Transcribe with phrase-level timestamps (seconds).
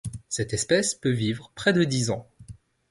[0.29, 2.27] Cette espèce peut vivre près de dix ans.